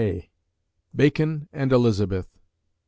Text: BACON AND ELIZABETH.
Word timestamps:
BACON 0.95 1.47
AND 1.53 1.71
ELIZABETH. 1.71 2.39